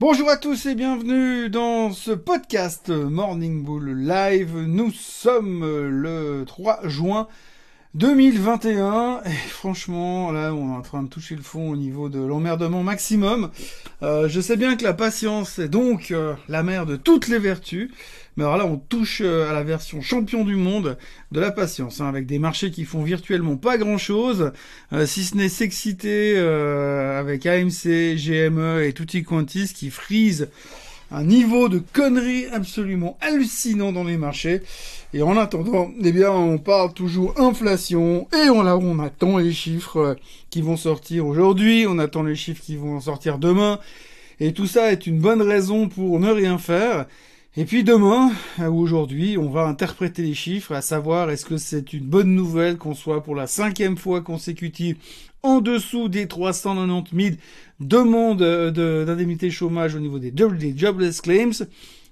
Bonjour 0.00 0.30
à 0.30 0.36
tous 0.36 0.66
et 0.66 0.76
bienvenue 0.76 1.50
dans 1.50 1.90
ce 1.90 2.12
podcast 2.12 2.88
Morning 2.88 3.64
Bull 3.64 4.06
Live. 4.06 4.56
Nous 4.56 4.92
sommes 4.92 5.64
le 5.64 6.44
3 6.46 6.86
juin 6.86 7.26
2021 7.94 9.22
et 9.24 9.30
franchement 9.30 10.30
là 10.30 10.52
on 10.52 10.74
est 10.74 10.76
en 10.76 10.82
train 10.82 11.02
de 11.02 11.08
toucher 11.08 11.34
le 11.34 11.42
fond 11.42 11.70
au 11.70 11.76
niveau 11.76 12.10
de 12.10 12.20
l'emmerdement 12.20 12.82
maximum. 12.82 13.50
Euh, 14.02 14.28
je 14.28 14.42
sais 14.42 14.58
bien 14.58 14.76
que 14.76 14.84
la 14.84 14.92
patience 14.92 15.58
est 15.58 15.68
donc 15.68 16.10
euh, 16.10 16.34
la 16.48 16.62
mère 16.62 16.84
de 16.84 16.96
toutes 16.96 17.28
les 17.28 17.38
vertus, 17.38 17.90
mais 18.36 18.44
alors 18.44 18.58
là 18.58 18.66
on 18.66 18.76
touche 18.76 19.22
euh, 19.24 19.48
à 19.48 19.54
la 19.54 19.62
version 19.62 20.02
champion 20.02 20.44
du 20.44 20.54
monde 20.54 20.98
de 21.32 21.40
la 21.40 21.50
patience, 21.50 22.02
hein, 22.02 22.08
avec 22.08 22.26
des 22.26 22.38
marchés 22.38 22.70
qui 22.70 22.84
font 22.84 23.02
virtuellement 23.02 23.56
pas 23.56 23.78
grand 23.78 23.98
chose, 23.98 24.52
si 25.06 25.24
ce 25.24 25.34
n'est 25.34 25.48
s'exciter 25.48 26.38
avec 26.38 27.46
AMC, 27.46 28.16
GME 28.16 28.84
et 28.84 28.92
Tutti 28.92 29.24
Quantis 29.24 29.72
qui 29.74 29.90
frisent 29.90 30.50
un 31.10 31.24
niveau 31.24 31.68
de 31.68 31.82
conneries 31.92 32.46
absolument 32.46 33.16
hallucinant 33.20 33.92
dans 33.92 34.04
les 34.04 34.16
marchés. 34.16 34.62
Et 35.14 35.22
en 35.22 35.36
attendant, 35.36 35.90
eh 36.02 36.12
bien, 36.12 36.30
on 36.30 36.58
parle 36.58 36.92
toujours 36.92 37.38
inflation 37.40 38.28
et 38.34 38.50
on, 38.50 38.98
attend 39.00 39.38
les 39.38 39.52
chiffres 39.52 40.16
qui 40.50 40.60
vont 40.60 40.76
sortir 40.76 41.26
aujourd'hui, 41.26 41.86
on 41.88 41.98
attend 41.98 42.22
les 42.22 42.36
chiffres 42.36 42.62
qui 42.62 42.76
vont 42.76 43.00
sortir 43.00 43.38
demain. 43.38 43.78
Et 44.40 44.52
tout 44.52 44.66
ça 44.66 44.92
est 44.92 45.06
une 45.06 45.18
bonne 45.18 45.42
raison 45.42 45.88
pour 45.88 46.20
ne 46.20 46.30
rien 46.30 46.58
faire. 46.58 47.06
Et 47.56 47.64
puis 47.64 47.82
demain, 47.82 48.30
ou 48.60 48.78
aujourd'hui, 48.78 49.36
on 49.36 49.48
va 49.48 49.64
interpréter 49.64 50.22
les 50.22 50.34
chiffres, 50.34 50.72
à 50.74 50.82
savoir 50.82 51.30
est-ce 51.30 51.44
que 51.44 51.56
c'est 51.56 51.92
une 51.92 52.04
bonne 52.04 52.34
nouvelle 52.34 52.76
qu'on 52.76 52.94
soit 52.94 53.24
pour 53.24 53.34
la 53.34 53.48
cinquième 53.48 53.96
fois 53.96 54.20
consécutive 54.20 54.96
en 55.42 55.60
dessous 55.60 56.08
des 56.08 56.26
390 56.28 57.14
000 57.14 57.36
demandes 57.80 58.42
d'indemnité 58.72 59.50
chômage 59.50 59.94
au 59.94 60.00
niveau 60.00 60.18
des, 60.18 60.30
des 60.30 60.74
jobless 60.76 61.20
claims. 61.20 61.66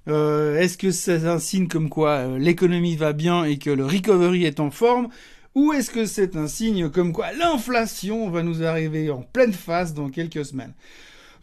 Euh, 0.09 0.59
est-ce 0.59 0.79
que 0.79 0.93
c'est 0.93 1.27
un 1.27 1.39
signe 1.41 1.67
comme 1.67 1.89
quoi 1.89 2.11
euh, 2.11 2.39
l'économie 2.39 2.95
va 2.97 3.13
bien 3.13 3.45
et 3.45 3.59
que 3.59 3.71
le 3.71 3.85
recovery 3.85 4.45
est 4.45 4.61
en 4.61 4.71
forme? 4.71 5.09
Ou 5.57 5.73
est-ce 5.73 5.91
que 5.91 6.07
c'est 6.07 6.37
un 6.37 6.47
signe 6.47 6.91
comme 6.91 7.13
quoi 7.13 7.33
l'inflation 7.33 8.31
va 8.31 8.43
nous 8.43 8.63
arriver 8.63 9.11
en 9.11 9.23
pleine 9.23 9.53
face 9.53 9.95
dans 9.95 10.09
quelques 10.09 10.45
semaines? 10.45 10.75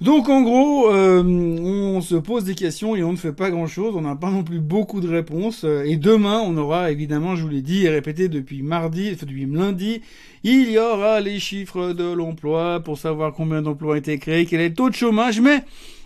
Donc 0.01 0.27
en 0.27 0.41
gros, 0.41 0.89
euh, 0.91 1.23
on 1.23 2.01
se 2.01 2.15
pose 2.15 2.43
des 2.43 2.55
questions 2.55 2.95
et 2.95 3.03
on 3.03 3.11
ne 3.11 3.17
fait 3.17 3.31
pas 3.31 3.49
grand-chose, 3.49 3.95
on 3.95 4.01
n'a 4.01 4.15
pas 4.15 4.31
non 4.31 4.43
plus 4.43 4.59
beaucoup 4.59 4.99
de 4.99 5.07
réponses. 5.07 5.63
Et 5.63 5.95
demain, 5.95 6.41
on 6.45 6.57
aura 6.57 6.91
évidemment, 6.91 7.35
je 7.35 7.43
vous 7.43 7.49
l'ai 7.49 7.61
dit 7.61 7.85
et 7.85 7.89
répété 7.89 8.27
depuis 8.27 8.63
mardi, 8.63 9.15
depuis 9.15 9.45
lundi, 9.45 10.01
il 10.43 10.69
y 10.69 10.77
aura 10.77 11.21
les 11.21 11.39
chiffres 11.39 11.93
de 11.93 12.11
l'emploi 12.11 12.81
pour 12.81 12.97
savoir 12.97 13.33
combien 13.33 13.61
d'emplois 13.61 13.93
ont 13.93 13.97
été 13.97 14.17
créés, 14.17 14.45
quel 14.45 14.59
est 14.59 14.69
le 14.69 14.75
taux 14.75 14.89
de 14.89 14.95
chômage, 14.95 15.39
mais 15.39 15.63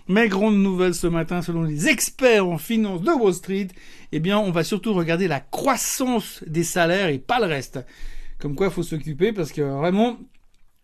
mes 0.08 0.28
grandes 0.28 0.58
nouvelles 0.58 0.94
ce 0.94 1.06
matin, 1.06 1.42
selon 1.42 1.62
les 1.62 1.88
experts 1.88 2.46
en 2.46 2.56
finance 2.56 3.02
de 3.02 3.10
Wall 3.10 3.34
Street, 3.34 3.68
eh 4.12 4.20
bien, 4.20 4.38
on 4.38 4.50
va 4.50 4.64
surtout 4.64 4.94
regarder 4.94 5.28
la 5.28 5.40
croissance 5.40 6.42
des 6.46 6.64
salaires 6.64 7.08
et 7.08 7.18
pas 7.18 7.40
le 7.40 7.46
reste. 7.46 7.80
Comme 8.38 8.54
quoi, 8.54 8.68
il 8.68 8.72
faut 8.72 8.82
s'occuper 8.82 9.32
parce 9.32 9.52
que 9.52 9.60
vraiment, 9.60 10.18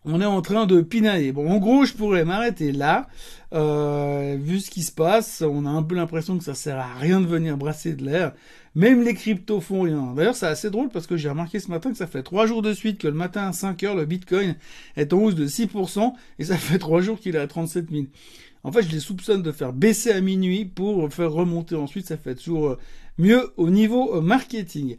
on 0.04 0.20
est 0.20 0.26
en 0.26 0.42
train 0.42 0.66
de 0.66 0.82
pinailler. 0.82 1.32
Bon, 1.32 1.50
en 1.50 1.58
gros, 1.58 1.84
je 1.84 1.94
pourrais 1.94 2.24
m'arrêter 2.24 2.72
là. 2.72 3.08
Euh, 3.54 4.36
vu 4.38 4.60
ce 4.60 4.70
qui 4.70 4.82
se 4.82 4.92
passe, 4.92 5.42
on 5.42 5.64
a 5.64 5.70
un 5.70 5.82
peu 5.82 5.94
l'impression 5.94 6.36
que 6.36 6.44
ça 6.44 6.54
sert 6.54 6.78
à 6.78 6.94
rien 6.94 7.20
de 7.20 7.26
venir 7.26 7.56
brasser 7.56 7.94
de 7.94 8.04
l'air. 8.04 8.32
Même 8.74 9.02
les 9.02 9.14
cryptos 9.14 9.60
font 9.60 9.82
rien. 9.82 10.12
D'ailleurs, 10.14 10.34
c'est 10.34 10.46
assez 10.46 10.70
drôle 10.70 10.88
parce 10.88 11.06
que 11.06 11.16
j'ai 11.16 11.28
remarqué 11.28 11.60
ce 11.60 11.70
matin 11.70 11.90
que 11.90 11.96
ça 11.96 12.08
fait 12.08 12.22
trois 12.22 12.46
jours 12.46 12.60
de 12.60 12.72
suite 12.72 12.98
que 12.98 13.06
le 13.06 13.14
matin 13.14 13.48
à 13.48 13.52
5 13.52 13.82
heures, 13.84 13.94
le 13.94 14.04
Bitcoin 14.04 14.56
est 14.96 15.12
en 15.12 15.18
hausse 15.18 15.36
de 15.36 15.46
6% 15.46 16.12
et 16.38 16.44
ça 16.44 16.56
fait 16.56 16.78
trois 16.78 17.00
jours 17.00 17.20
qu'il 17.20 17.36
est 17.36 17.38
à 17.38 17.46
37 17.46 17.90
000. 17.90 18.04
En 18.64 18.72
fait, 18.72 18.82
je 18.82 18.90
les 18.90 19.00
soupçonne 19.00 19.42
de 19.42 19.52
faire 19.52 19.72
baisser 19.72 20.10
à 20.10 20.20
minuit 20.20 20.64
pour 20.64 21.12
faire 21.12 21.30
remonter 21.30 21.76
ensuite. 21.76 22.06
Ça 22.06 22.16
fait 22.16 22.34
toujours 22.34 22.76
mieux 23.18 23.52
au 23.56 23.70
niveau 23.70 24.16
euh, 24.16 24.20
marketing. 24.20 24.96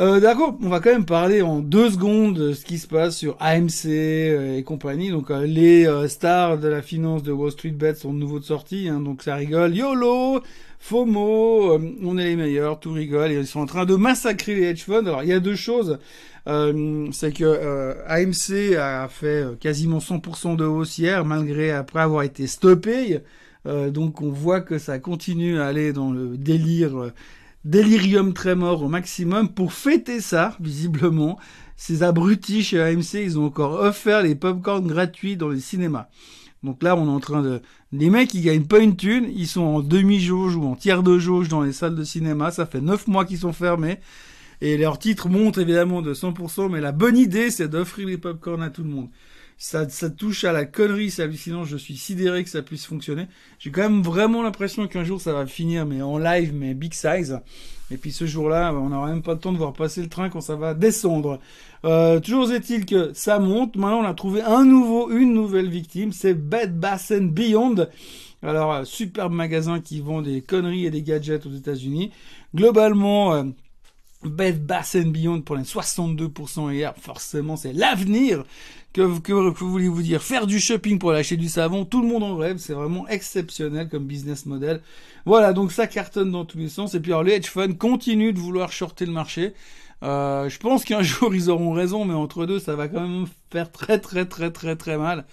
Euh, 0.00 0.18
D'accord, 0.18 0.56
on 0.62 0.70
va 0.70 0.80
quand 0.80 0.92
même 0.92 1.04
parler 1.04 1.42
en 1.42 1.58
deux 1.58 1.90
secondes 1.90 2.34
de 2.34 2.54
ce 2.54 2.64
qui 2.64 2.78
se 2.78 2.86
passe 2.86 3.18
sur 3.18 3.36
AMC 3.38 3.84
euh, 3.84 4.56
et 4.56 4.62
compagnie. 4.62 5.10
Donc 5.10 5.30
euh, 5.30 5.44
les 5.44 5.86
stars 6.08 6.56
de 6.56 6.68
la 6.68 6.80
finance 6.80 7.22
de 7.22 7.32
Wall 7.32 7.50
Street 7.50 7.68
Bets 7.68 7.96
sont 7.96 8.14
de 8.14 8.18
nouveau 8.18 8.38
de 8.38 8.44
sortie, 8.44 8.88
hein, 8.88 9.00
donc 9.00 9.22
ça 9.22 9.34
rigole. 9.34 9.76
YOLO, 9.76 10.40
FOMO, 10.78 11.78
on 12.02 12.16
est 12.16 12.24
les 12.24 12.36
meilleurs, 12.36 12.80
tout 12.80 12.92
rigole. 12.92 13.32
Ils 13.32 13.46
sont 13.46 13.60
en 13.60 13.66
train 13.66 13.84
de 13.84 13.94
massacrer 13.94 14.54
les 14.54 14.62
hedge 14.68 14.84
funds. 14.84 15.04
Alors 15.04 15.22
il 15.22 15.28
y 15.28 15.34
a 15.34 15.40
deux 15.40 15.54
choses. 15.54 15.98
c'est 16.46 17.32
que 17.34 17.94
AMC 18.06 18.76
a 18.78 19.06
fait 19.08 19.44
quasiment 19.60 19.98
100% 19.98 20.56
de 20.56 20.64
hausse 20.64 20.98
malgré 21.26 21.72
après 21.72 22.00
avoir 22.00 22.22
été 22.22 22.46
stoppé. 22.46 23.20
donc 23.66 24.22
on 24.22 24.30
voit 24.30 24.62
que 24.62 24.78
ça 24.78 24.98
continue 24.98 25.58
à 25.60 25.66
aller 25.66 25.92
dans 25.92 26.10
le 26.10 26.38
délire 26.38 27.12
délirium 27.64 28.32
très 28.32 28.54
mort 28.54 28.82
au 28.82 28.88
maximum 28.88 29.48
pour 29.48 29.72
fêter 29.72 30.20
ça, 30.20 30.56
visiblement. 30.60 31.38
Ces 31.76 32.02
abrutis 32.02 32.62
chez 32.62 32.80
AMC, 32.80 33.14
ils 33.14 33.38
ont 33.38 33.46
encore 33.46 33.80
offert 33.80 34.22
les 34.22 34.34
popcorn 34.34 34.86
gratuits 34.86 35.36
dans 35.36 35.48
les 35.48 35.60
cinémas. 35.60 36.08
Donc 36.62 36.82
là, 36.82 36.94
on 36.96 37.06
est 37.06 37.10
en 37.10 37.20
train 37.20 37.42
de... 37.42 37.62
Les 37.92 38.10
mecs, 38.10 38.34
ils 38.34 38.42
gagnent 38.42 38.66
pas 38.66 38.80
une 38.80 38.96
thune, 38.96 39.26
ils 39.34 39.46
sont 39.46 39.62
en 39.62 39.80
demi-jauge 39.80 40.56
ou 40.56 40.64
en 40.64 40.76
tiers 40.76 41.02
de 41.02 41.18
jauge 41.18 41.48
dans 41.48 41.62
les 41.62 41.72
salles 41.72 41.96
de 41.96 42.04
cinéma, 42.04 42.50
ça 42.50 42.66
fait 42.66 42.82
neuf 42.82 43.06
mois 43.06 43.24
qu'ils 43.24 43.38
sont 43.38 43.52
fermés. 43.52 43.98
Et 44.60 44.76
leurs 44.76 44.98
titres 44.98 45.30
montent 45.30 45.56
évidemment 45.56 46.02
de 46.02 46.12
100%, 46.12 46.70
mais 46.70 46.82
la 46.82 46.92
bonne 46.92 47.16
idée, 47.16 47.50
c'est 47.50 47.68
d'offrir 47.68 48.06
les 48.06 48.18
popcorn 48.18 48.62
à 48.62 48.68
tout 48.68 48.82
le 48.82 48.90
monde 48.90 49.08
ça, 49.60 49.86
touche 50.08 50.44
à 50.44 50.52
la 50.52 50.64
connerie, 50.64 51.10
c'est 51.10 51.22
hallucinant, 51.22 51.64
je 51.64 51.76
suis 51.76 51.94
sidéré 51.94 52.42
que 52.42 52.48
ça 52.48 52.62
puisse 52.62 52.86
fonctionner. 52.86 53.26
J'ai 53.58 53.70
quand 53.70 53.82
même 53.82 54.02
vraiment 54.02 54.42
l'impression 54.42 54.88
qu'un 54.88 55.04
jour 55.04 55.20
ça 55.20 55.34
va 55.34 55.46
finir, 55.46 55.84
mais 55.84 56.00
en 56.00 56.16
live, 56.16 56.54
mais 56.54 56.72
big 56.72 56.94
size. 56.94 57.38
Et 57.90 57.98
puis 57.98 58.10
ce 58.10 58.24
jour-là, 58.24 58.72
on 58.72 58.88
n'aura 58.88 59.08
même 59.08 59.20
pas 59.20 59.34
le 59.34 59.38
temps 59.38 59.52
de 59.52 59.58
voir 59.58 59.74
passer 59.74 60.00
le 60.00 60.08
train 60.08 60.30
quand 60.30 60.40
ça 60.40 60.56
va 60.56 60.72
descendre. 60.72 61.40
Euh, 61.84 62.20
toujours 62.20 62.50
est-il 62.50 62.86
que 62.86 63.10
ça 63.12 63.38
monte. 63.38 63.76
Maintenant, 63.76 64.00
on 64.00 64.04
a 64.04 64.14
trouvé 64.14 64.40
un 64.40 64.64
nouveau, 64.64 65.10
une 65.10 65.34
nouvelle 65.34 65.68
victime. 65.68 66.12
C'est 66.12 66.32
Bed 66.34 66.78
Bath 66.78 67.12
Beyond. 67.12 67.86
Alors, 68.42 68.72
euh, 68.72 68.84
superbe 68.84 69.34
magasin 69.34 69.80
qui 69.80 70.00
vend 70.00 70.22
des 70.22 70.40
conneries 70.40 70.86
et 70.86 70.90
des 70.90 71.02
gadgets 71.02 71.44
aux 71.44 71.52
États-Unis. 71.52 72.12
Globalement, 72.54 73.34
euh, 73.34 73.44
Bed 74.24 74.66
Bath 74.66 74.96
Beyond 74.96 75.40
pour 75.40 75.56
les 75.56 75.62
62% 75.62 76.72
hier, 76.72 76.94
forcément, 77.00 77.56
c'est 77.56 77.72
l'avenir. 77.72 78.44
Que, 78.92 79.18
que, 79.20 79.32
voulez-vous 79.32 80.02
dire 80.02 80.22
Faire 80.22 80.46
du 80.46 80.60
shopping 80.60 80.98
pour 80.98 81.12
lâcher 81.12 81.36
du 81.36 81.48
savon, 81.48 81.84
tout 81.84 82.02
le 82.02 82.08
monde 82.08 82.24
en 82.24 82.36
rêve, 82.36 82.58
c'est 82.58 82.72
vraiment 82.72 83.08
exceptionnel 83.08 83.88
comme 83.88 84.04
business 84.04 84.46
model. 84.46 84.82
Voilà, 85.24 85.52
donc 85.52 85.72
ça 85.72 85.86
cartonne 85.86 86.32
dans 86.32 86.44
tous 86.44 86.58
les 86.58 86.68
sens. 86.68 86.94
Et 86.94 87.00
puis 87.00 87.12
alors 87.12 87.22
les 87.22 87.34
hedge 87.34 87.46
funds 87.46 87.72
continuent 87.74 88.32
de 88.32 88.38
vouloir 88.38 88.72
shorter 88.72 89.06
le 89.06 89.12
marché. 89.12 89.54
Euh, 90.02 90.48
je 90.48 90.58
pense 90.58 90.84
qu'un 90.84 91.02
jour 91.02 91.34
ils 91.34 91.48
auront 91.50 91.72
raison, 91.72 92.04
mais 92.04 92.14
entre 92.14 92.46
deux, 92.46 92.58
ça 92.58 92.74
va 92.74 92.88
quand 92.88 93.06
même 93.06 93.26
faire 93.50 93.72
très 93.72 93.98
très 93.98 94.26
très 94.26 94.50
très 94.50 94.76
très 94.76 94.98
mal. 94.98 95.24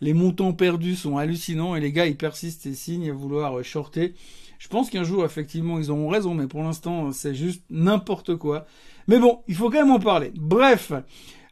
Les 0.00 0.12
montants 0.12 0.52
perdus 0.52 0.94
sont 0.94 1.16
hallucinants 1.16 1.74
et 1.74 1.80
les 1.80 1.90
gars 1.90 2.06
ils 2.06 2.16
persistent 2.16 2.66
et 2.66 2.74
signent 2.74 3.10
à 3.10 3.14
vouloir 3.14 3.64
shorter. 3.64 4.14
Je 4.58 4.68
pense 4.68 4.90
qu'un 4.90 5.04
jour 5.04 5.24
effectivement 5.24 5.78
ils 5.78 5.90
auront 5.90 6.08
raison, 6.08 6.34
mais 6.34 6.46
pour 6.46 6.62
l'instant 6.62 7.12
c'est 7.12 7.34
juste 7.34 7.62
n'importe 7.70 8.36
quoi. 8.36 8.66
Mais 9.08 9.18
bon, 9.18 9.40
il 9.48 9.54
faut 9.54 9.70
quand 9.70 9.78
même 9.78 9.92
en 9.92 10.00
parler. 10.00 10.32
Bref, 10.34 10.92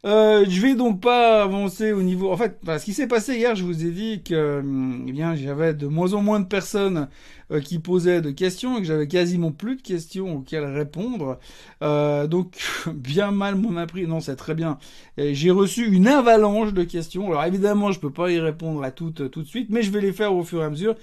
euh, 0.05 0.45
je 0.47 0.61
vais 0.61 0.75
donc 0.75 1.01
pas 1.01 1.41
avancer 1.41 1.91
au 1.91 2.03
niveau. 2.03 2.31
En 2.31 2.37
fait, 2.37 2.59
ce 2.63 2.85
qui 2.85 2.93
s'est 2.93 3.07
passé 3.07 3.37
hier, 3.37 3.55
je 3.55 3.63
vous 3.63 3.85
ai 3.85 3.89
dit 3.89 4.21
que, 4.21 4.61
eh 5.07 5.11
bien, 5.11 5.35
j'avais 5.35 5.73
de 5.73 5.87
moins 5.87 6.13
en 6.13 6.21
moins 6.21 6.39
de 6.39 6.45
personnes 6.45 7.07
euh, 7.51 7.59
qui 7.59 7.79
posaient 7.79 8.21
de 8.21 8.29
questions 8.29 8.77
et 8.77 8.81
que 8.81 8.87
j'avais 8.87 9.07
quasiment 9.07 9.51
plus 9.51 9.77
de 9.77 9.81
questions 9.81 10.37
auxquelles 10.37 10.65
répondre. 10.65 11.39
Euh, 11.81 12.27
donc, 12.27 12.57
bien 12.93 13.31
mal 13.31 13.55
m'en 13.55 13.77
a 13.77 13.87
pris. 13.87 14.05
Non, 14.05 14.19
c'est 14.19 14.35
très 14.35 14.53
bien. 14.53 14.77
J'ai 15.17 15.49
reçu 15.49 15.87
une 15.87 16.07
avalanche 16.07 16.73
de 16.73 16.83
questions. 16.83 17.27
Alors 17.27 17.43
évidemment, 17.45 17.91
je 17.91 17.99
peux 17.99 18.11
pas 18.11 18.29
y 18.29 18.39
répondre 18.39 18.83
à 18.83 18.91
toutes 18.91 19.31
tout 19.31 19.41
de 19.41 19.47
suite, 19.47 19.69
mais 19.71 19.81
je 19.81 19.89
vais 19.89 20.01
les 20.01 20.13
faire 20.13 20.35
au 20.35 20.43
fur 20.43 20.61
et 20.61 20.65
à 20.65 20.69
mesure. 20.69 20.95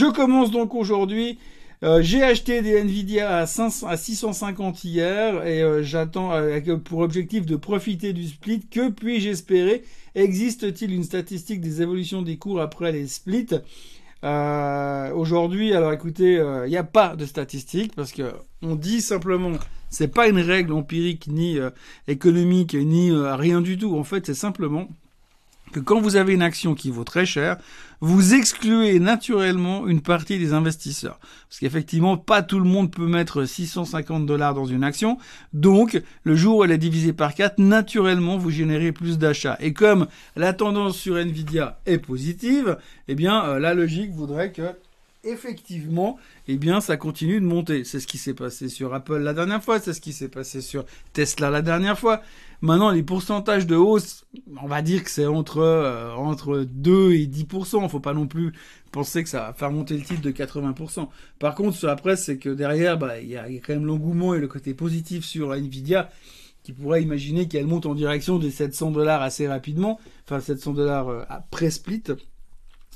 Je 0.00 0.06
commence 0.06 0.50
donc 0.50 0.74
aujourd'hui 0.74 1.38
euh, 1.82 2.00
j'ai 2.00 2.22
acheté 2.22 2.62
des 2.62 2.80
Nvidia 2.80 3.36
à, 3.36 3.46
500, 3.46 3.86
à 3.86 3.98
650 3.98 4.82
hier 4.84 5.46
et 5.46 5.62
euh, 5.62 5.82
j'attends 5.82 6.32
euh, 6.32 6.58
pour 6.82 7.00
objectif 7.00 7.44
de 7.44 7.54
profiter 7.56 8.14
du 8.14 8.26
split. 8.26 8.60
Que 8.60 8.88
puis-je 8.88 9.28
espérer? 9.28 9.82
Existe-t-il 10.14 10.94
une 10.94 11.04
statistique 11.04 11.60
des 11.60 11.82
évolutions 11.82 12.22
des 12.22 12.38
cours 12.38 12.62
après 12.62 12.92
les 12.92 13.08
splits? 13.08 13.48
Aujourd'hui, 14.22 15.74
alors 15.74 15.92
écoutez, 15.92 16.42
il 16.64 16.70
n'y 16.70 16.78
a 16.78 16.84
pas 16.84 17.14
de 17.14 17.26
statistique 17.26 17.94
parce 17.94 18.12
que 18.12 18.32
on 18.62 18.76
dit 18.76 19.02
simplement, 19.02 19.52
c'est 19.90 20.14
pas 20.14 20.28
une 20.28 20.40
règle 20.40 20.72
empirique 20.72 21.26
ni 21.28 21.58
économique 22.08 22.72
ni 22.72 23.12
rien 23.12 23.60
du 23.60 23.76
tout. 23.76 23.98
En 23.98 24.04
fait, 24.04 24.24
c'est 24.24 24.34
simplement 24.34 24.88
que 25.72 25.80
quand 25.80 26.00
vous 26.00 26.16
avez 26.16 26.34
une 26.34 26.42
action 26.42 26.74
qui 26.74 26.90
vaut 26.90 27.04
très 27.04 27.26
cher, 27.26 27.56
vous 28.00 28.34
excluez 28.34 28.98
naturellement 28.98 29.86
une 29.86 30.00
partie 30.00 30.38
des 30.38 30.52
investisseurs. 30.52 31.18
Parce 31.48 31.60
qu'effectivement, 31.60 32.16
pas 32.16 32.42
tout 32.42 32.58
le 32.58 32.64
monde 32.64 32.90
peut 32.90 33.06
mettre 33.06 33.44
650 33.44 34.24
dollars 34.24 34.54
dans 34.54 34.64
une 34.64 34.84
action. 34.84 35.18
Donc, 35.52 36.00
le 36.24 36.34
jour 36.34 36.58
où 36.58 36.64
elle 36.64 36.70
est 36.70 36.78
divisée 36.78 37.12
par 37.12 37.34
4, 37.34 37.58
naturellement, 37.58 38.38
vous 38.38 38.50
générez 38.50 38.92
plus 38.92 39.18
d'achats. 39.18 39.58
Et 39.60 39.72
comme 39.72 40.06
la 40.36 40.52
tendance 40.52 40.96
sur 40.96 41.18
Nvidia 41.18 41.78
est 41.86 41.98
positive, 41.98 42.78
eh 43.08 43.14
bien, 43.14 43.44
euh, 43.44 43.58
la 43.58 43.74
logique 43.74 44.12
voudrait 44.12 44.52
que 44.52 44.74
effectivement, 45.24 46.18
eh 46.48 46.56
bien, 46.56 46.80
ça 46.80 46.96
continue 46.96 47.40
de 47.40 47.46
monter. 47.46 47.84
C'est 47.84 48.00
ce 48.00 48.06
qui 48.06 48.18
s'est 48.18 48.34
passé 48.34 48.68
sur 48.68 48.94
Apple 48.94 49.18
la 49.18 49.34
dernière 49.34 49.62
fois, 49.62 49.78
c'est 49.78 49.92
ce 49.92 50.00
qui 50.00 50.12
s'est 50.12 50.28
passé 50.28 50.60
sur 50.60 50.84
Tesla 51.12 51.50
la 51.50 51.62
dernière 51.62 51.98
fois. 51.98 52.22
Maintenant, 52.62 52.90
les 52.90 53.02
pourcentages 53.02 53.66
de 53.66 53.76
hausse, 53.76 54.26
on 54.60 54.66
va 54.66 54.82
dire 54.82 55.02
que 55.04 55.10
c'est 55.10 55.26
entre 55.26 55.58
euh, 55.58 56.12
entre 56.14 56.66
2 56.70 57.12
et 57.12 57.26
10%. 57.26 57.88
Faut 57.88 58.00
pas 58.00 58.14
non 58.14 58.26
plus 58.26 58.52
penser 58.92 59.22
que 59.22 59.28
ça 59.28 59.40
va 59.40 59.52
faire 59.52 59.70
monter 59.70 59.96
le 59.96 60.02
titre 60.02 60.22
de 60.22 60.30
80%. 60.30 61.08
Par 61.38 61.54
contre, 61.54 61.76
sur 61.76 61.88
la 61.88 61.96
presse, 61.96 62.24
c'est 62.24 62.38
que 62.38 62.50
derrière, 62.50 62.98
bah, 62.98 63.20
il 63.20 63.28
y 63.28 63.36
a, 63.36 63.46
quand 63.60 63.72
même 63.72 63.86
l'engouement 63.86 64.34
et 64.34 64.40
le 64.40 64.48
côté 64.48 64.74
positif 64.74 65.24
sur 65.24 65.54
Nvidia 65.54 66.10
qui 66.62 66.72
pourrait 66.74 67.02
imaginer 67.02 67.48
qu'elle 67.48 67.66
monte 67.66 67.86
en 67.86 67.94
direction 67.94 68.38
des 68.38 68.50
700 68.50 68.90
dollars 68.90 69.22
assez 69.22 69.48
rapidement, 69.48 69.98
enfin 70.26 70.40
700 70.40 70.74
dollars 70.74 71.08
euh, 71.08 71.22
après 71.30 71.70
split. 71.70 72.02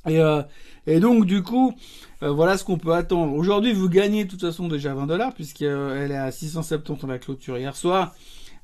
Et, 0.06 0.20
euh, 0.20 0.42
et 0.86 1.00
donc 1.00 1.26
du 1.26 1.42
coup, 1.42 1.74
euh, 2.22 2.30
voilà 2.30 2.58
ce 2.58 2.64
qu'on 2.64 2.78
peut 2.78 2.92
attendre. 2.92 3.34
Aujourd'hui, 3.34 3.72
vous 3.72 3.88
gagnez 3.88 4.24
de 4.24 4.30
toute 4.30 4.40
façon 4.40 4.68
déjà 4.68 4.94
20 4.94 5.06
dollars 5.06 5.34
puisqu'elle 5.34 6.10
est 6.10 6.16
à 6.16 6.30
670 6.30 7.04
en 7.04 7.06
la 7.06 7.18
clôture 7.18 7.58
hier 7.58 7.74
soir. 7.76 8.14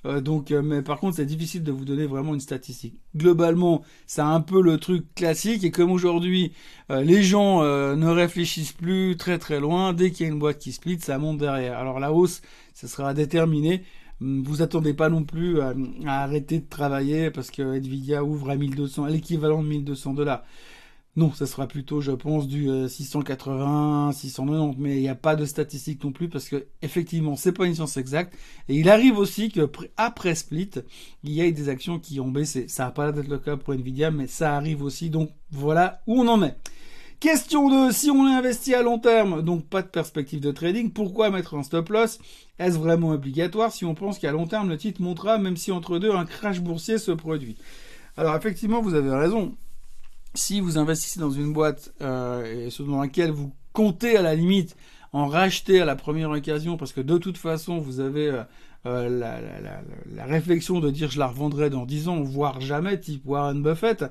Euh, 0.07 0.21
donc, 0.23 0.51
mais 0.51 0.81
par 0.81 0.99
contre, 0.99 1.17
c'est 1.17 1.27
difficile 1.27 1.63
de 1.63 1.73
vous 1.73 1.85
donner 1.85 2.07
vraiment 2.07 2.33
une 2.33 2.41
statistique. 2.41 2.95
Globalement, 3.15 3.83
c'est 4.07 4.23
un 4.23 4.41
peu 4.41 4.63
le 4.63 4.79
truc 4.79 5.15
classique. 5.15 5.63
Et 5.65 5.71
comme 5.71 5.91
aujourd'hui, 5.91 6.53
les 6.89 7.23
gens 7.23 7.63
ne 7.63 8.07
réfléchissent 8.09 8.73
plus 8.73 9.17
très 9.17 9.39
très 9.39 9.61
loin, 9.61 9.93
dès 9.93 10.11
qu'il 10.11 10.27
y 10.27 10.29
a 10.29 10.33
une 10.33 10.39
boîte 10.39 10.59
qui 10.59 10.73
split, 10.73 10.99
ça 11.01 11.19
monte 11.19 11.39
derrière. 11.39 11.79
Alors 11.79 12.01
la 12.01 12.13
hausse, 12.13 12.41
ça 12.73 12.89
sera 12.89 13.15
déterminé. 13.15 13.83
Hum, 14.23 14.43
vous 14.43 14.63
attendez 14.63 14.95
pas 14.95 15.09
non 15.09 15.25
plus 15.25 15.61
à, 15.61 15.75
à 16.07 16.23
arrêter 16.23 16.59
de 16.59 16.67
travailler 16.69 17.31
parce 17.31 17.51
que 17.51 17.63
Nvidia 17.63 18.23
ouvre 18.23 18.51
à 18.51 18.57
1200, 18.57 19.07
l'équivalent 19.07 19.63
de 19.63 19.69
1200 19.69 20.15
dollars. 20.15 20.43
Non, 21.17 21.33
ça 21.33 21.47
sera 21.47 21.67
plutôt, 21.67 22.01
je 22.01 22.13
pense, 22.13 22.47
du 22.47 22.69
680, 22.89 24.11
euh, 24.11 24.13
690, 24.13 24.77
mais 24.79 24.97
il 24.97 25.01
n'y 25.01 25.09
a 25.09 25.17
pas 25.17 25.35
de 25.35 25.45
statistiques 25.45 26.05
non 26.05 26.13
plus 26.13 26.29
parce 26.29 26.49
que 26.49 26.67
effectivement, 26.83 27.35
c'est 27.35 27.51
pas 27.53 27.67
une 27.67 27.75
science 27.75 27.97
exacte. 27.97 28.35
Et 28.69 28.77
il 28.77 28.89
arrive 28.89 29.19
aussi 29.19 29.51
que 29.51 29.69
après 29.97 30.37
split, 30.37 30.71
il 31.25 31.33
y 31.33 31.41
ait 31.41 31.51
des 31.51 31.69
actions 31.69 31.99
qui 31.99 32.21
ont 32.21 32.29
baissé. 32.31 32.69
Ça 32.69 32.85
n'a 32.85 32.91
pas 32.93 33.07
l'air 33.07 33.13
d'être 33.15 33.29
le 33.29 33.39
cas 33.39 33.57
pour 33.57 33.75
Nvidia, 33.75 34.13
mais 34.13 34.29
ça 34.29 34.55
arrive 34.57 34.85
aussi. 34.85 35.11
Donc 35.11 35.31
voilà 35.51 36.01
où 36.07 36.21
on 36.21 36.29
en 36.29 36.45
est. 36.45 36.57
Question 37.19 37.69
de 37.69 37.93
si 37.93 38.09
on 38.09 38.29
est 38.29 38.35
investi 38.35 38.75
à 38.75 38.83
long 38.83 38.99
terme, 38.99 39.43
donc 39.43 39.67
pas 39.67 39.83
de 39.83 39.89
perspective 39.89 40.41
de 40.41 40.53
trading, 40.53 40.91
pourquoi 40.91 41.29
mettre 41.29 41.55
un 41.55 41.63
stop 41.65 41.89
loss? 41.91 42.19
Est-ce 42.59 42.79
vraiment 42.79 43.11
obligatoire? 43.11 43.73
Si 43.73 43.85
on 43.85 43.95
pense 43.95 44.19
qu'à 44.19 44.33
long 44.33 44.47
terme 44.47 44.71
le 44.71 44.79
titre 44.79 45.03
montera, 45.03 45.39
même 45.39 45.57
si 45.57 45.73
entre 45.73 45.99
deux 45.99 46.13
un 46.13 46.25
crash 46.25 46.61
boursier 46.61 46.97
se 46.99 47.11
produit 47.11 47.57
Alors 48.17 48.37
effectivement, 48.37 48.81
vous 48.81 48.95
avez 48.95 49.11
raison 49.11 49.55
si 50.35 50.61
vous 50.61 50.79
investissez 50.79 51.21
dans 51.21 51.31
une 51.31 51.53
boîte 51.53 51.93
euh, 52.03 52.69
et 52.69 52.83
dans 52.83 53.01
laquelle 53.01 53.31
vous 53.31 53.53
comptez 53.73 54.17
à 54.17 54.23
la 54.23 54.35
limite 54.35 54.77
en 55.13 55.27
racheter 55.27 55.81
à 55.81 55.85
la 55.85 55.97
première 55.97 56.31
occasion, 56.31 56.77
parce 56.77 56.93
que 56.93 57.01
de 57.01 57.19
toute 57.19 57.37
façon 57.37 57.79
vous 57.79 58.01
avez 58.01 58.29
euh, 58.29 58.43
euh, 58.87 59.09
la, 59.09 59.41
la, 59.41 59.83
la, 60.15 60.25
réflexion 60.25 60.81
de 60.81 60.91
dire 60.91 61.11
je 61.11 61.19
la 61.19 61.27
revendrai 61.27 61.69
dans 61.69 61.85
10 61.85 62.09
ans, 62.09 62.23
voire 62.23 62.61
jamais, 62.61 62.99
type 62.99 63.23
Warren 63.27 63.63
Buffett, 63.63 64.05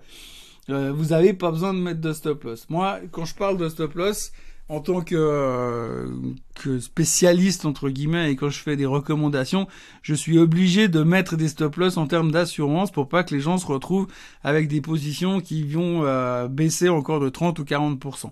euh, 0.70 0.92
vous 0.92 1.06
n'avez 1.06 1.34
pas 1.34 1.52
besoin 1.52 1.74
de 1.74 1.80
mettre 1.80 2.02
de 2.02 2.14
stop 2.14 2.44
loss. 2.44 2.68
Moi, 2.70 3.00
quand 3.12 3.26
je 3.26 3.34
parle 3.34 3.58
de 3.58 3.70
stop 3.70 3.96
loss, 3.96 4.32
en 4.70 4.80
tant 4.82 5.02
que, 5.02 5.16
euh, 5.18 6.08
que, 6.56 6.80
spécialiste 6.80 7.66
entre 7.66 7.90
guillemets 7.90 8.32
et 8.32 8.36
quand 8.36 8.50
je 8.50 8.60
fais 8.60 8.76
des 8.76 8.86
recommandations, 8.86 9.68
je 10.04 10.14
suis 10.14 10.38
obligé 10.38 10.88
de 10.88 11.02
mettre 11.02 11.36
des 11.36 11.48
stop 11.48 11.76
loss 11.78 11.98
en 11.98 12.06
termes 12.06 12.32
d'assurance 12.32 12.92
pour 12.92 13.10
pas 13.10 13.24
que 13.24 13.34
les 13.34 13.42
gens 13.42 13.58
se 13.58 13.66
retrouvent 13.66 14.08
avec 14.44 14.68
des 14.68 14.80
positions 14.80 15.42
qui 15.42 15.64
vont 15.64 16.04
euh, 16.06 16.48
baisser 16.48 16.88
encore 16.88 17.20
de 17.20 17.30
30 17.30 17.58
ou 17.60 17.64
40% 17.64 18.32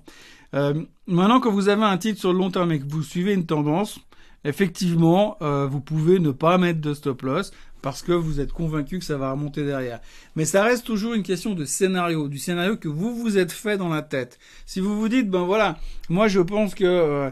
euh, 0.54 0.74
Maintenant, 1.07 1.39
quand 1.39 1.51
vous 1.51 1.69
avez 1.69 1.84
un 1.84 1.98
titre 1.98 2.19
sur 2.19 2.31
le 2.31 2.39
long 2.39 2.51
terme 2.51 2.72
et 2.72 2.80
que 2.80 2.88
vous 2.88 3.01
suivez 3.01 3.34
une 3.34 3.45
tendance, 3.45 4.00
effectivement, 4.44 5.38
vous 5.42 5.80
pouvez 5.80 6.19
ne 6.19 6.31
pas 6.31 6.57
mettre 6.57 6.81
de 6.81 6.94
stop 6.94 7.22
loss 7.22 7.51
parce 7.88 8.01
que 8.01 8.12
vous 8.12 8.42
êtes 8.42 8.51
convaincu 8.51 9.00
que 9.00 9.06
ça 9.06 9.16
va 9.16 9.31
remonter 9.31 9.63
derrière. 9.63 10.01
Mais 10.36 10.44
ça 10.44 10.62
reste 10.62 10.86
toujours 10.86 11.13
une 11.13 11.24
question 11.24 11.54
de 11.54 11.63
scénario, 11.63 12.28
du 12.28 12.38
scénario 12.38 12.75
que 12.75 12.89
vous 12.89 13.16
vous 13.16 13.38
êtes 13.38 13.54
fait 13.54 13.78
dans 13.78 13.88
la 13.88 14.01
tête. 14.01 14.39
Si 14.66 14.81
vous 14.81 15.00
vous 15.00 15.07
dites, 15.07 15.30
ben 15.30 15.44
voilà, 15.44 15.80
moi 16.10 16.28
je 16.28 16.42
pense 16.42 16.75
que 16.75 16.84
euh, 16.84 17.30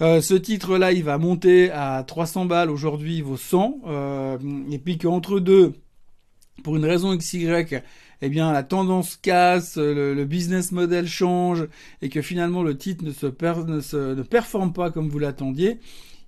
euh, 0.00 0.20
ce 0.20 0.34
titre-là, 0.34 0.90
il 0.90 1.04
va 1.04 1.18
monter 1.18 1.70
à 1.70 2.02
300 2.04 2.46
balles, 2.46 2.68
aujourd'hui 2.68 3.18
il 3.18 3.22
vaut 3.22 3.36
100, 3.36 3.82
euh, 3.86 4.38
et 4.72 4.80
puis 4.80 4.98
qu'entre 4.98 5.38
deux, 5.38 5.74
pour 6.64 6.74
une 6.74 6.84
raison 6.84 7.16
XY, 7.16 7.46
eh 8.22 8.28
bien 8.28 8.52
la 8.52 8.64
tendance 8.64 9.14
casse, 9.14 9.76
le, 9.76 10.24
business 10.24 10.72
model 10.72 11.06
change, 11.06 11.68
et 12.00 12.08
que 12.08 12.22
finalement 12.22 12.64
le 12.64 12.76
titre 12.76 13.04
ne 13.04 13.12
se, 13.12 13.26
ne, 13.26 13.80
se, 13.80 14.14
ne 14.16 14.22
performe 14.22 14.72
pas 14.72 14.90
comme 14.90 15.08
vous 15.08 15.20
l'attendiez, 15.20 15.78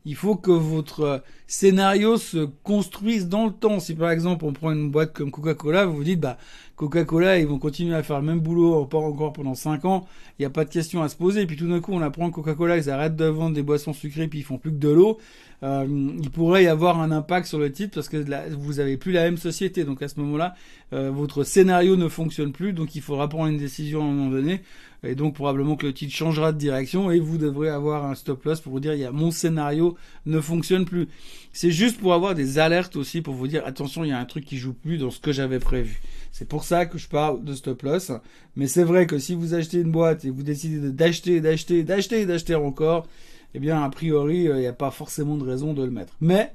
il 0.04 0.14
faut 0.14 0.36
que 0.36 0.50
votre 0.50 1.22
scénario 1.46 2.16
se 2.16 2.48
construise 2.62 3.28
dans 3.28 3.46
le 3.46 3.52
temps. 3.52 3.80
Si 3.80 3.94
par 3.94 4.10
exemple 4.10 4.44
on 4.44 4.52
prend 4.52 4.72
une 4.72 4.90
boîte 4.90 5.12
comme 5.12 5.30
Coca-Cola, 5.30 5.86
vous 5.86 5.96
vous 5.96 6.04
dites 6.04 6.20
bah 6.20 6.36
Coca-Cola 6.76 7.38
ils 7.38 7.46
vont 7.46 7.58
continuer 7.58 7.94
à 7.94 8.02
faire 8.02 8.20
le 8.20 8.26
même 8.26 8.40
boulot 8.40 8.74
encore 8.74 9.32
pendant 9.32 9.54
5 9.54 9.84
ans, 9.84 10.06
il 10.38 10.42
n'y 10.42 10.46
a 10.46 10.50
pas 10.50 10.64
de 10.64 10.70
question 10.70 11.02
à 11.02 11.08
se 11.08 11.16
poser. 11.16 11.42
Et 11.42 11.46
puis 11.46 11.56
tout 11.56 11.68
d'un 11.68 11.80
coup 11.80 11.92
on 11.92 12.02
apprend 12.02 12.30
Coca-Cola 12.30 12.76
ils 12.76 12.90
arrêtent 12.90 13.16
de 13.16 13.24
vendre 13.24 13.54
des 13.54 13.62
boissons 13.62 13.92
sucrées 13.92 14.28
puis 14.28 14.40
ils 14.40 14.44
font 14.44 14.58
plus 14.58 14.70
que 14.70 14.78
de 14.78 14.90
l'eau. 14.90 15.18
Euh, 15.62 15.86
il 16.22 16.30
pourrait 16.30 16.64
y 16.64 16.66
avoir 16.66 17.00
un 17.00 17.10
impact 17.10 17.46
sur 17.46 17.58
le 17.58 17.72
titre 17.72 17.94
parce 17.94 18.10
que 18.10 18.22
vous 18.54 18.80
avez 18.80 18.98
plus 18.98 19.12
la 19.12 19.22
même 19.22 19.38
société. 19.38 19.84
Donc 19.84 20.02
à 20.02 20.08
ce 20.08 20.20
moment-là, 20.20 20.54
euh, 20.92 21.10
votre 21.10 21.42
scénario 21.42 21.96
ne 21.96 22.08
fonctionne 22.08 22.52
plus. 22.52 22.74
Donc 22.74 22.94
il 22.94 23.00
faudra 23.00 23.28
prendre 23.28 23.46
une 23.46 23.56
décision 23.56 24.02
à 24.02 24.04
un 24.04 24.12
moment 24.12 24.30
donné. 24.30 24.60
Et 25.04 25.14
donc 25.14 25.34
probablement 25.34 25.76
que 25.76 25.86
le 25.86 25.92
titre 25.92 26.14
changera 26.14 26.52
de 26.52 26.58
direction 26.58 27.10
et 27.10 27.20
vous 27.20 27.36
devrez 27.38 27.68
avoir 27.68 28.06
un 28.06 28.14
stop 28.14 28.44
loss 28.44 28.60
pour 28.60 28.72
vous 28.72 28.80
dire 28.80 28.94
il 28.94 29.00
y 29.00 29.04
a 29.04 29.12
mon 29.12 29.30
scénario 29.30 29.96
ne 30.26 30.40
fonctionne 30.40 30.84
plus. 30.84 31.08
C'est 31.52 31.70
juste 31.70 32.00
pour 32.00 32.14
avoir 32.14 32.34
des 32.34 32.58
alertes 32.58 32.96
aussi 32.96 33.20
pour 33.20 33.34
vous 33.34 33.46
dire 33.46 33.62
attention 33.66 34.04
il 34.04 34.08
y 34.08 34.12
a 34.12 34.18
un 34.18 34.24
truc 34.24 34.44
qui 34.44 34.56
joue 34.56 34.72
plus 34.72 34.98
dans 34.98 35.10
ce 35.10 35.20
que 35.20 35.32
j'avais 35.32 35.58
prévu. 35.58 36.00
C'est 36.32 36.48
pour 36.48 36.64
ça 36.64 36.86
que 36.86 36.98
je 36.98 37.08
parle 37.08 37.44
de 37.44 37.54
stop 37.54 37.82
loss. 37.82 38.12
Mais 38.56 38.66
c'est 38.66 38.82
vrai 38.82 39.06
que 39.06 39.18
si 39.18 39.34
vous 39.34 39.54
achetez 39.54 39.78
une 39.78 39.92
boîte 39.92 40.24
et 40.24 40.30
vous 40.30 40.42
décidez 40.42 40.90
d'acheter, 40.90 41.40
d'acheter, 41.40 41.84
d'acheter 41.84 42.20
et 42.22 42.26
d'acheter 42.26 42.54
encore, 42.54 43.06
eh 43.54 43.58
bien 43.58 43.82
a 43.82 43.88
priori 43.90 44.48
euh, 44.48 44.56
il 44.56 44.60
n'y 44.60 44.66
a 44.66 44.72
pas 44.72 44.90
forcément 44.90 45.36
de 45.36 45.44
raison 45.44 45.74
de 45.74 45.84
le 45.84 45.90
mettre. 45.90 46.14
Mais 46.20 46.52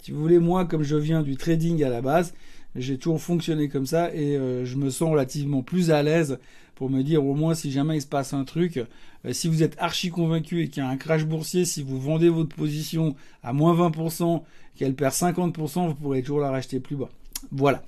si 0.00 0.12
vous 0.12 0.20
voulez 0.20 0.38
moi 0.38 0.64
comme 0.64 0.84
je 0.84 0.96
viens 0.96 1.22
du 1.22 1.36
trading 1.36 1.82
à 1.82 1.88
la 1.88 2.02
base, 2.02 2.34
j'ai 2.76 2.98
toujours 2.98 3.20
fonctionné 3.20 3.68
comme 3.68 3.86
ça 3.86 4.14
et 4.14 4.36
euh, 4.36 4.64
je 4.64 4.76
me 4.76 4.90
sens 4.90 5.10
relativement 5.10 5.62
plus 5.62 5.90
à 5.90 6.02
l'aise 6.04 6.38
pour 6.80 6.88
me 6.88 7.02
dire 7.02 7.22
au 7.26 7.34
moins 7.34 7.52
si 7.52 7.70
jamais 7.70 7.98
il 7.98 8.00
se 8.00 8.06
passe 8.06 8.32
un 8.32 8.44
truc, 8.44 8.78
euh, 9.26 9.34
si 9.34 9.48
vous 9.48 9.62
êtes 9.62 9.76
archi 9.78 10.08
convaincu 10.08 10.62
et 10.62 10.68
qu'il 10.68 10.82
y 10.82 10.86
a 10.86 10.88
un 10.88 10.96
crash 10.96 11.26
boursier, 11.26 11.66
si 11.66 11.82
vous 11.82 12.00
vendez 12.00 12.30
votre 12.30 12.56
position 12.56 13.14
à 13.42 13.52
moins 13.52 13.74
20%, 13.74 14.42
qu'elle 14.76 14.94
perd 14.94 15.12
50%, 15.12 15.88
vous 15.88 15.94
pourrez 15.94 16.22
toujours 16.22 16.40
la 16.40 16.50
racheter 16.50 16.80
plus 16.80 16.96
bas. 16.96 17.10
Voilà. 17.52 17.82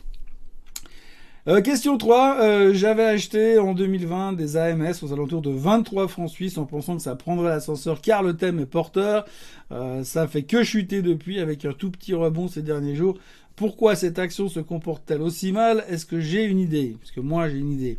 Euh, 1.49 1.62
question 1.62 1.97
3, 1.97 2.37
euh, 2.43 2.75
j'avais 2.75 3.07
acheté 3.07 3.59
en 3.59 3.73
2020 3.73 4.35
des 4.35 4.59
AMS 4.59 4.93
aux 5.00 5.11
alentours 5.11 5.40
de 5.40 5.50
23 5.50 6.07
francs 6.07 6.28
suisses 6.28 6.59
en 6.59 6.66
pensant 6.66 6.95
que 6.95 7.02
ça 7.02 7.16
prendrait 7.16 7.49
l'ascenseur 7.49 8.02
car 8.02 8.23
le 8.23 8.37
thème 8.37 8.61
est 8.61 8.66
porteur. 8.66 9.25
ça 10.02 10.28
fait 10.28 10.43
que 10.43 10.62
chuter 10.62 11.00
depuis 11.00 11.40
avec 11.40 11.64
un 11.64 11.73
tout 11.73 11.90
petit 11.90 12.12
rebond 12.12 12.47
ces 12.47 12.61
derniers 12.61 12.95
jours. 12.95 13.16
Pourquoi 13.57 13.97
cette 13.97 14.19
action 14.19 14.50
se 14.50 14.61
comporte-t-elle 14.61 15.23
aussi 15.23 15.50
mal? 15.50 15.83
Est-ce 15.88 16.05
que 16.05 16.21
j'ai 16.21 16.45
une 16.45 16.59
idée? 16.59 16.97
Parce 17.00 17.11
que 17.11 17.21
moi 17.21 17.49
j'ai 17.49 17.57
une 17.57 17.73
idée. 17.73 17.97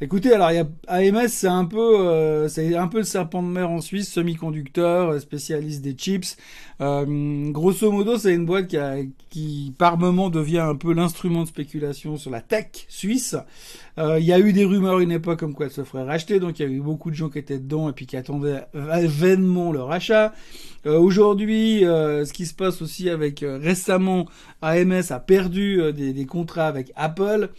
Écoutez, 0.00 0.32
alors 0.32 0.50
il 0.50 0.56
y 0.56 0.58
a 0.58 0.66
AMS, 0.88 1.28
c'est 1.28 1.46
un 1.46 1.64
peu, 1.64 2.00
euh, 2.00 2.48
c'est 2.48 2.74
un 2.74 2.88
peu 2.88 2.98
le 2.98 3.04
serpent 3.04 3.44
de 3.44 3.48
mer 3.48 3.70
en 3.70 3.80
Suisse, 3.80 4.12
semi-conducteur, 4.12 5.10
euh, 5.10 5.20
spécialiste 5.20 5.82
des 5.82 5.92
chips. 5.92 6.36
Euh, 6.80 7.50
grosso 7.52 7.92
modo, 7.92 8.18
c'est 8.18 8.34
une 8.34 8.44
boîte 8.44 8.66
qui, 8.66 8.76
a, 8.76 8.96
qui, 9.30 9.72
par 9.78 9.96
moment, 9.96 10.30
devient 10.30 10.58
un 10.58 10.74
peu 10.74 10.92
l'instrument 10.92 11.42
de 11.42 11.48
spéculation 11.48 12.16
sur 12.16 12.32
la 12.32 12.40
tech 12.40 12.86
suisse. 12.88 13.36
Euh, 13.98 14.18
il 14.18 14.26
y 14.26 14.32
a 14.32 14.40
eu 14.40 14.52
des 14.52 14.64
rumeurs 14.64 14.98
une 14.98 15.12
époque 15.12 15.38
comme 15.38 15.54
quoi 15.54 15.66
elle 15.66 15.72
se 15.72 15.84
ferait 15.84 16.02
racheter, 16.02 16.40
donc 16.40 16.58
il 16.58 16.62
y 16.62 16.68
a 16.68 16.68
eu 16.68 16.80
beaucoup 16.80 17.12
de 17.12 17.14
gens 17.14 17.28
qui 17.28 17.38
étaient 17.38 17.60
dedans 17.60 17.88
et 17.88 17.92
puis 17.92 18.06
qui 18.06 18.16
attendaient 18.16 18.66
vainement 18.74 19.70
leur 19.70 19.92
achat. 19.92 20.34
Euh, 20.86 20.98
Aujourd'hui, 20.98 21.80
ce 21.82 22.32
qui 22.32 22.46
se 22.46 22.54
passe 22.54 22.82
aussi 22.82 23.08
avec 23.08 23.44
récemment, 23.44 24.26
AMS 24.62 25.02
a 25.10 25.20
perdu 25.20 25.80
des, 25.92 26.12
des 26.12 26.26
contrats 26.26 26.66
avec 26.66 26.92
Apple. 26.96 27.50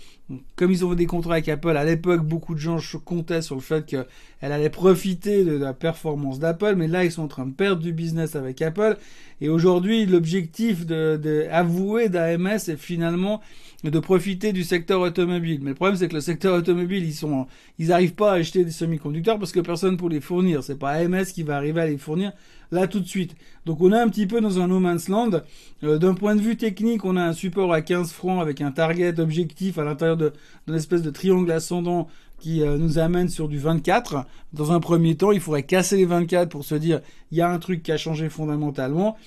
comme 0.55 0.71
ils 0.71 0.85
ont 0.85 0.93
des 0.93 1.05
contrats 1.05 1.33
avec 1.33 1.49
Apple, 1.49 1.75
à 1.77 1.83
l'époque, 1.83 2.23
beaucoup 2.25 2.53
de 2.55 2.59
gens 2.59 2.77
comptaient 3.03 3.41
sur 3.41 3.55
le 3.55 3.61
fait 3.61 3.85
qu'elle 3.85 4.05
allait 4.41 4.69
profiter 4.69 5.43
de 5.43 5.57
la 5.57 5.73
performance 5.73 6.39
d'Apple, 6.39 6.75
mais 6.75 6.87
là, 6.87 7.03
ils 7.03 7.11
sont 7.11 7.23
en 7.23 7.27
train 7.27 7.45
de 7.45 7.53
perdre 7.53 7.81
du 7.81 7.93
business 7.93 8.35
avec 8.35 8.61
Apple. 8.61 8.97
Et 9.41 9.49
aujourd'hui, 9.49 10.05
l'objectif 10.05 10.85
de, 10.85 11.19
de 11.21 11.47
avoué 11.51 12.09
d'AMS 12.09 12.47
est 12.67 12.77
finalement 12.77 13.41
de 13.83 13.99
profiter 13.99 14.51
du 14.53 14.63
secteur 14.63 15.01
automobile. 15.01 15.59
Mais 15.61 15.69
le 15.69 15.75
problème, 15.75 15.97
c'est 15.97 16.07
que 16.07 16.15
le 16.15 16.21
secteur 16.21 16.55
automobile, 16.55 17.03
ils 17.05 17.13
sont, 17.13 17.45
ils 17.77 17.91
arrivent 17.91 18.15
pas 18.15 18.31
à 18.31 18.35
acheter 18.35 18.63
des 18.63 18.71
semi-conducteurs 18.71 19.37
parce 19.37 19.51
que 19.51 19.59
personne 19.59 19.97
pour 19.97 20.09
les 20.09 20.21
fournir. 20.21 20.63
C'est 20.63 20.79
pas 20.79 20.91
AMS 20.91 21.25
qui 21.25 21.43
va 21.43 21.57
arriver 21.57 21.81
à 21.81 21.87
les 21.87 21.97
fournir 21.97 22.31
là 22.71 22.87
tout 22.87 22.99
de 22.99 23.07
suite. 23.07 23.35
Donc 23.65 23.81
on 23.81 23.91
est 23.91 23.99
un 23.99 24.09
petit 24.09 24.27
peu 24.27 24.41
dans 24.41 24.59
un 24.59 24.67
no 24.67 24.79
man's 24.79 25.09
land. 25.09 25.41
Euh, 25.83 25.97
d'un 25.97 26.13
point 26.13 26.35
de 26.35 26.41
vue 26.41 26.57
technique, 26.57 27.05
on 27.05 27.15
a 27.15 27.23
un 27.23 27.33
support 27.33 27.73
à 27.73 27.81
15 27.81 28.11
francs 28.11 28.41
avec 28.41 28.61
un 28.61 28.71
target 28.71 29.19
objectif 29.19 29.77
à 29.77 29.83
l'intérieur 29.83 30.17
d'une 30.17 30.75
espèce 30.75 31.01
de 31.01 31.09
triangle 31.09 31.51
ascendant 31.51 32.07
qui 32.39 32.61
euh, 32.61 32.77
nous 32.77 32.99
amène 32.99 33.29
sur 33.29 33.47
du 33.47 33.57
24. 33.57 34.25
Dans 34.53 34.71
un 34.71 34.79
premier 34.79 35.15
temps, 35.15 35.31
il 35.31 35.39
faudrait 35.39 35.63
casser 35.63 35.97
les 35.97 36.05
24 36.05 36.49
pour 36.49 36.63
se 36.63 36.75
dire 36.75 37.01
il 37.31 37.37
y 37.37 37.41
a 37.41 37.49
un 37.49 37.59
truc 37.59 37.83
qui 37.83 37.91
a 37.91 37.97
changé 37.97 38.29
fondamentalement. 38.29 39.17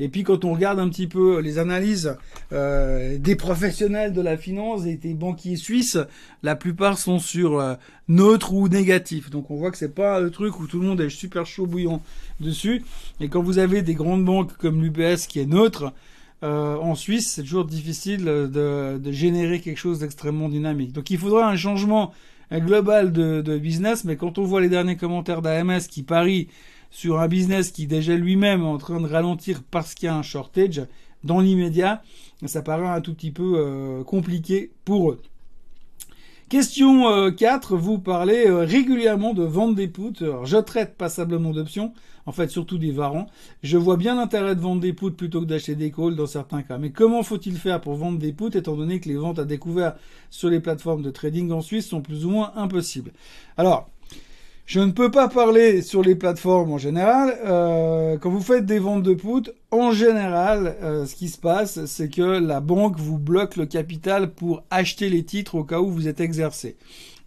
Et 0.00 0.08
puis 0.08 0.22
quand 0.22 0.44
on 0.44 0.52
regarde 0.54 0.78
un 0.78 0.88
petit 0.88 1.08
peu 1.08 1.40
les 1.40 1.58
analyses 1.58 2.16
euh, 2.52 3.18
des 3.18 3.34
professionnels 3.34 4.12
de 4.12 4.20
la 4.20 4.36
finance 4.36 4.86
et 4.86 4.96
des 4.96 5.14
banquiers 5.14 5.56
suisses, 5.56 5.98
la 6.42 6.54
plupart 6.54 6.98
sont 6.98 7.18
sur 7.18 7.58
euh, 7.58 7.74
neutre 8.06 8.52
ou 8.52 8.68
négatif. 8.68 9.28
Donc 9.30 9.50
on 9.50 9.56
voit 9.56 9.72
que 9.72 9.78
c'est 9.78 9.94
pas 9.94 10.20
le 10.20 10.30
truc 10.30 10.60
où 10.60 10.66
tout 10.68 10.80
le 10.80 10.86
monde 10.86 11.00
est 11.00 11.10
super 11.10 11.46
chaud 11.46 11.66
bouillant 11.66 12.00
dessus. 12.38 12.84
Et 13.20 13.28
quand 13.28 13.42
vous 13.42 13.58
avez 13.58 13.82
des 13.82 13.94
grandes 13.94 14.24
banques 14.24 14.56
comme 14.56 14.80
l'UBS 14.80 15.26
qui 15.28 15.40
est 15.40 15.46
neutre, 15.46 15.92
euh, 16.44 16.76
en 16.76 16.94
Suisse, 16.94 17.32
c'est 17.32 17.42
toujours 17.42 17.64
difficile 17.64 18.24
de, 18.24 18.96
de, 18.96 19.12
générer 19.12 19.60
quelque 19.60 19.78
chose 19.78 19.98
d'extrêmement 19.98 20.48
dynamique. 20.48 20.92
Donc 20.92 21.10
il 21.10 21.18
faudra 21.18 21.48
un 21.48 21.56
changement 21.56 22.12
global 22.52 23.12
de, 23.12 23.58
business, 23.58 24.04
mais 24.04 24.16
quand 24.16 24.38
on 24.38 24.44
voit 24.44 24.60
les 24.60 24.68
derniers 24.68 24.96
commentaires 24.96 25.42
d'AMS 25.42 25.80
qui 25.88 26.02
parient 26.02 26.48
sur 26.90 27.20
un 27.20 27.28
business 27.28 27.70
qui 27.70 27.86
déjà 27.86 28.14
lui-même 28.14 28.62
est 28.62 28.66
en 28.66 28.78
train 28.78 29.00
de 29.00 29.06
ralentir 29.06 29.62
parce 29.70 29.94
qu'il 29.94 30.06
y 30.06 30.08
a 30.08 30.16
un 30.16 30.22
shortage, 30.22 30.86
dans 31.24 31.40
l'immédiat, 31.40 32.02
ça 32.46 32.62
paraît 32.62 32.86
un 32.86 33.00
tout 33.00 33.14
petit 33.14 33.32
peu 33.32 33.54
euh, 33.56 34.04
compliqué 34.04 34.70
pour 34.84 35.10
eux. 35.10 35.20
Question 36.48 37.30
4, 37.30 37.72
euh, 37.72 37.76
vous 37.76 37.98
parlez 37.98 38.46
euh, 38.46 38.64
régulièrement 38.64 39.34
de 39.34 39.42
vendre 39.42 39.74
des 39.74 39.88
poutres. 39.88 40.22
Alors, 40.22 40.46
je 40.46 40.56
traite 40.56 40.96
passablement 40.96 41.50
d'options, 41.50 41.92
en 42.28 42.32
fait 42.32 42.50
surtout 42.50 42.76
des 42.76 42.92
varants. 42.92 43.26
Je 43.62 43.78
vois 43.78 43.96
bien 43.96 44.14
l'intérêt 44.14 44.54
de 44.54 44.60
vendre 44.60 44.82
des 44.82 44.92
poutres 44.92 45.16
plutôt 45.16 45.40
que 45.40 45.46
d'acheter 45.46 45.74
des 45.74 45.90
calls 45.90 46.14
dans 46.14 46.26
certains 46.26 46.62
cas. 46.62 46.76
Mais 46.76 46.90
comment 46.90 47.22
faut-il 47.22 47.56
faire 47.56 47.80
pour 47.80 47.94
vendre 47.94 48.18
des 48.18 48.34
poutres 48.34 48.56
étant 48.58 48.76
donné 48.76 49.00
que 49.00 49.08
les 49.08 49.16
ventes 49.16 49.38
à 49.38 49.46
découvert 49.46 49.94
sur 50.28 50.50
les 50.50 50.60
plateformes 50.60 51.00
de 51.00 51.10
trading 51.10 51.50
en 51.52 51.62
Suisse 51.62 51.88
sont 51.88 52.02
plus 52.02 52.26
ou 52.26 52.30
moins 52.30 52.52
impossibles? 52.54 53.12
Alors, 53.56 53.88
je 54.66 54.80
ne 54.80 54.90
peux 54.90 55.10
pas 55.10 55.28
parler 55.28 55.80
sur 55.80 56.02
les 56.02 56.14
plateformes 56.14 56.70
en 56.70 56.76
général. 56.76 57.34
Euh, 57.46 58.18
quand 58.18 58.28
vous 58.28 58.42
faites 58.42 58.66
des 58.66 58.78
ventes 58.78 59.02
de 59.02 59.14
put, 59.14 59.50
en 59.70 59.92
général, 59.92 60.76
euh, 60.82 61.06
ce 61.06 61.14
qui 61.14 61.28
se 61.28 61.38
passe, 61.38 61.86
c'est 61.86 62.10
que 62.10 62.20
la 62.20 62.60
banque 62.60 62.98
vous 62.98 63.16
bloque 63.16 63.56
le 63.56 63.64
capital 63.64 64.32
pour 64.34 64.64
acheter 64.70 65.08
les 65.08 65.24
titres 65.24 65.54
au 65.54 65.64
cas 65.64 65.80
où 65.80 65.90
vous 65.90 66.08
êtes 66.08 66.20
exercé. 66.20 66.76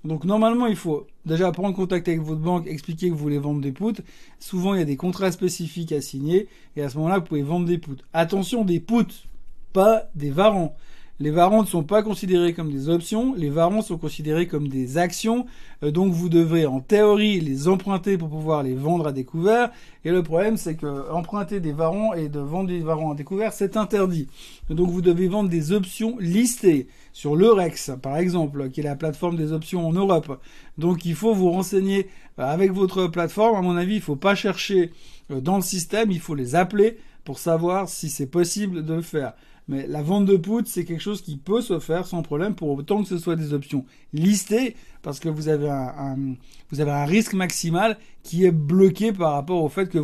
Donc 0.03 0.25
normalement, 0.25 0.65
il 0.65 0.75
faut 0.75 1.07
déjà 1.25 1.51
prendre 1.51 1.75
contact 1.75 2.07
avec 2.07 2.21
votre 2.21 2.41
banque, 2.41 2.67
expliquer 2.67 3.07
que 3.09 3.13
vous 3.13 3.19
voulez 3.19 3.37
vendre 3.37 3.61
des 3.61 3.71
puts. 3.71 4.01
Souvent, 4.39 4.73
il 4.73 4.79
y 4.79 4.81
a 4.81 4.85
des 4.85 4.97
contrats 4.97 5.31
spécifiques 5.31 5.91
à 5.91 6.01
signer 6.01 6.47
et 6.75 6.81
à 6.81 6.89
ce 6.89 6.97
moment-là, 6.97 7.19
vous 7.19 7.25
pouvez 7.25 7.43
vendre 7.43 7.67
des 7.67 7.77
puts. 7.77 7.97
Attention, 8.13 8.65
des 8.65 8.79
puts, 8.79 9.27
pas 9.73 10.09
des 10.15 10.31
varants. 10.31 10.75
Les 11.21 11.29
varants 11.29 11.61
ne 11.61 11.67
sont 11.67 11.83
pas 11.83 12.01
considérés 12.01 12.55
comme 12.55 12.71
des 12.71 12.89
options, 12.89 13.35
les 13.35 13.51
varants 13.51 13.83
sont 13.83 13.99
considérés 13.99 14.47
comme 14.47 14.67
des 14.67 14.97
actions, 14.97 15.45
euh, 15.83 15.91
donc 15.91 16.13
vous 16.13 16.29
devrez 16.29 16.65
en 16.65 16.79
théorie 16.79 17.39
les 17.39 17.67
emprunter 17.67 18.17
pour 18.17 18.27
pouvoir 18.27 18.63
les 18.63 18.73
vendre 18.73 19.05
à 19.05 19.11
découvert. 19.11 19.69
Et 20.03 20.09
le 20.09 20.23
problème 20.23 20.57
c'est 20.57 20.73
que 20.73 21.11
emprunter 21.11 21.59
des 21.59 21.73
varants 21.73 22.15
et 22.15 22.27
de 22.27 22.39
vendre 22.39 22.69
des 22.69 22.79
varants 22.79 23.11
à 23.11 23.15
découvert 23.15 23.53
c'est 23.53 23.77
interdit. 23.77 24.29
Donc 24.71 24.89
vous 24.89 25.03
devez 25.03 25.27
vendre 25.27 25.47
des 25.47 25.73
options 25.73 26.17
listées 26.19 26.87
sur 27.13 27.35
l'Eurex 27.35 27.91
par 28.01 28.17
exemple, 28.17 28.71
qui 28.71 28.79
est 28.79 28.83
la 28.83 28.95
plateforme 28.95 29.35
des 29.35 29.53
options 29.53 29.87
en 29.87 29.93
Europe. 29.93 30.41
Donc 30.79 31.05
il 31.05 31.13
faut 31.13 31.35
vous 31.35 31.51
renseigner 31.51 32.07
euh, 32.39 32.51
avec 32.51 32.71
votre 32.71 33.05
plateforme. 33.05 33.55
À 33.55 33.61
mon 33.61 33.77
avis, 33.77 33.97
il 33.97 34.01
faut 34.01 34.15
pas 34.15 34.33
chercher 34.33 34.91
euh, 35.29 35.39
dans 35.39 35.57
le 35.57 35.61
système, 35.61 36.09
il 36.09 36.19
faut 36.19 36.33
les 36.33 36.55
appeler 36.55 36.97
pour 37.25 37.37
savoir 37.37 37.87
si 37.89 38.09
c'est 38.09 38.25
possible 38.25 38.83
de 38.83 38.95
le 38.95 39.03
faire. 39.03 39.33
Mais 39.67 39.87
la 39.87 40.01
vente 40.01 40.25
de 40.25 40.37
put, 40.37 40.65
c'est 40.65 40.85
quelque 40.85 41.01
chose 41.01 41.21
qui 41.21 41.37
peut 41.37 41.61
se 41.61 41.79
faire 41.79 42.07
sans 42.07 42.23
problème 42.23 42.55
pour 42.55 42.69
autant 42.69 43.03
que 43.03 43.07
ce 43.07 43.17
soit 43.17 43.35
des 43.35 43.53
options 43.53 43.85
listées 44.11 44.75
parce 45.01 45.19
que 45.19 45.29
vous 45.29 45.47
avez 45.47 45.69
un, 45.69 47.05
risque 47.05 47.33
maximal 47.33 47.97
qui 48.23 48.45
est 48.45 48.51
bloqué 48.51 49.13
par 49.13 49.33
rapport 49.33 49.63
au 49.63 49.69
fait 49.69 49.89
que 49.89 49.99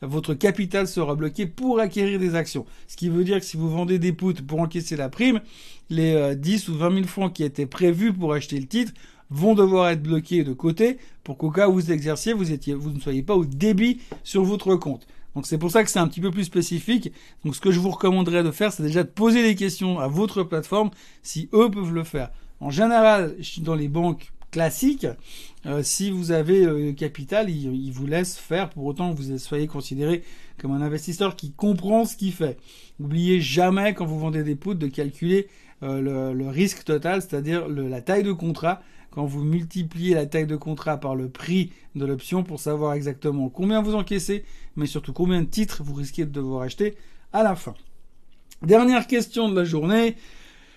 votre 0.00 0.34
capital 0.34 0.86
sera 0.86 1.14
bloqué 1.14 1.46
pour 1.46 1.80
acquérir 1.80 2.18
des 2.18 2.34
actions. 2.34 2.66
Ce 2.86 2.96
qui 2.96 3.08
veut 3.08 3.24
dire 3.24 3.40
que 3.40 3.46
si 3.46 3.56
vous 3.56 3.70
vendez 3.70 3.98
des 3.98 4.12
puts 4.12 4.34
pour 4.46 4.60
encaisser 4.60 4.96
la 4.96 5.08
prime, 5.08 5.40
les 5.90 6.36
10 6.36 6.68
euh, 6.68 6.72
ou 6.72 6.76
20 6.76 6.94
000 6.94 7.06
francs 7.06 7.32
qui 7.32 7.44
étaient 7.44 7.66
prévus 7.66 8.12
pour 8.12 8.32
acheter 8.32 8.58
le 8.58 8.66
titre 8.66 8.92
vont 9.30 9.54
devoir 9.54 9.88
être 9.88 10.02
bloqués 10.02 10.44
de 10.44 10.52
côté 10.52 10.98
pour 11.24 11.38
qu'au 11.38 11.50
cas 11.50 11.68
où 11.68 11.72
vous 11.74 11.90
exerciez, 11.90 12.32
vous 12.32 12.44
ne 12.44 13.00
soyez 13.00 13.22
pas 13.22 13.34
au 13.34 13.44
débit 13.44 14.00
sur 14.22 14.44
votre 14.44 14.76
compte. 14.76 15.06
Donc 15.34 15.46
c'est 15.46 15.58
pour 15.58 15.70
ça 15.70 15.82
que 15.82 15.90
c'est 15.90 15.98
un 15.98 16.08
petit 16.08 16.20
peu 16.20 16.30
plus 16.30 16.44
spécifique. 16.44 17.12
Donc 17.44 17.56
ce 17.56 17.60
que 17.60 17.70
je 17.70 17.80
vous 17.80 17.90
recommanderais 17.90 18.42
de 18.42 18.50
faire, 18.50 18.72
c'est 18.72 18.82
déjà 18.82 19.02
de 19.02 19.08
poser 19.08 19.42
des 19.42 19.54
questions 19.54 19.98
à 19.98 20.08
votre 20.08 20.42
plateforme 20.42 20.90
si 21.22 21.48
eux 21.52 21.70
peuvent 21.70 21.92
le 21.92 22.04
faire. 22.04 22.30
En 22.60 22.70
général, 22.70 23.34
dans 23.58 23.74
les 23.74 23.88
banques 23.88 24.32
classiques, 24.50 25.06
euh, 25.66 25.82
si 25.82 26.10
vous 26.10 26.30
avez 26.30 26.64
le 26.64 26.90
euh, 26.90 26.92
capital, 26.92 27.50
ils, 27.50 27.90
vous 27.90 28.06
laissent 28.06 28.36
faire 28.36 28.70
pour 28.70 28.84
autant 28.84 29.12
vous 29.12 29.38
soyez 29.38 29.66
considéré 29.66 30.22
comme 30.58 30.72
un 30.72 30.82
investisseur 30.82 31.34
qui 31.34 31.52
comprend 31.52 32.04
ce 32.04 32.16
qu'il 32.16 32.32
fait. 32.32 32.58
N'oubliez 33.00 33.40
jamais 33.40 33.94
quand 33.94 34.04
vous 34.04 34.18
vendez 34.18 34.44
des 34.44 34.54
poutres 34.54 34.78
de 34.78 34.86
calculer 34.86 35.48
euh, 35.82 36.32
le, 36.32 36.48
risque 36.48 36.84
total, 36.84 37.22
c'est-à-dire 37.22 37.66
la 37.68 38.00
taille 38.00 38.22
de 38.22 38.32
contrat 38.32 38.82
quand 39.12 39.24
vous 39.24 39.44
multipliez 39.44 40.14
la 40.14 40.26
taille 40.26 40.46
de 40.46 40.56
contrat 40.56 40.98
par 40.98 41.14
le 41.14 41.28
prix 41.28 41.70
de 41.94 42.04
l'option 42.04 42.42
pour 42.42 42.58
savoir 42.58 42.94
exactement 42.94 43.48
combien 43.48 43.82
vous 43.82 43.94
encaissez, 43.94 44.44
mais 44.74 44.86
surtout 44.86 45.12
combien 45.12 45.42
de 45.42 45.46
titres 45.46 45.82
vous 45.84 45.94
risquez 45.94 46.24
de 46.24 46.30
devoir 46.30 46.62
acheter 46.62 46.96
à 47.32 47.42
la 47.42 47.54
fin. 47.54 47.74
Dernière 48.62 49.06
question 49.06 49.48
de 49.48 49.56
la 49.56 49.64
journée. 49.64 50.16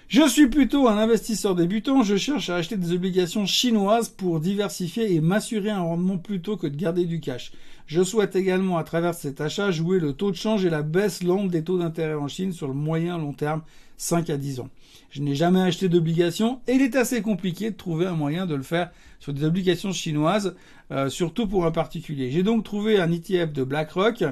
Je 0.07 0.27
suis 0.29 0.47
plutôt 0.47 0.87
un 0.87 0.99
investisseur 0.99 1.55
débutant, 1.55 2.03
je 2.03 2.15
cherche 2.15 2.51
à 2.51 2.57
acheter 2.57 2.77
des 2.77 2.93
obligations 2.93 3.47
chinoises 3.47 4.07
pour 4.07 4.39
diversifier 4.39 5.11
et 5.15 5.19
m'assurer 5.19 5.71
un 5.71 5.81
rendement 5.81 6.19
plutôt 6.19 6.57
que 6.57 6.67
de 6.67 6.75
garder 6.75 7.05
du 7.05 7.19
cash. 7.19 7.51
Je 7.87 8.03
souhaite 8.03 8.35
également 8.35 8.77
à 8.77 8.83
travers 8.83 9.15
cet 9.15 9.41
achat 9.41 9.71
jouer 9.71 9.99
le 9.99 10.13
taux 10.13 10.29
de 10.29 10.35
change 10.35 10.63
et 10.63 10.69
la 10.69 10.83
baisse 10.83 11.23
lente 11.23 11.49
des 11.49 11.63
taux 11.63 11.79
d'intérêt 11.79 12.13
en 12.13 12.27
Chine 12.27 12.53
sur 12.53 12.67
le 12.67 12.75
moyen 12.75 13.17
long 13.17 13.33
terme 13.33 13.63
5 13.97 14.29
à 14.29 14.37
10 14.37 14.59
ans. 14.59 14.69
Je 15.09 15.23
n'ai 15.23 15.33
jamais 15.33 15.61
acheté 15.61 15.89
d'obligations 15.89 16.59
et 16.67 16.73
il 16.73 16.83
est 16.83 16.95
assez 16.95 17.23
compliqué 17.23 17.71
de 17.71 17.75
trouver 17.75 18.05
un 18.05 18.15
moyen 18.15 18.45
de 18.45 18.53
le 18.53 18.63
faire 18.63 18.91
sur 19.19 19.33
des 19.33 19.43
obligations 19.43 19.91
chinoises, 19.91 20.55
euh, 20.91 21.09
surtout 21.09 21.47
pour 21.47 21.65
un 21.65 21.71
particulier. 21.71 22.29
J'ai 22.29 22.43
donc 22.43 22.63
trouvé 22.63 22.99
un 22.99 23.11
ETF 23.11 23.53
de 23.53 23.63
BlackRock 23.63 24.23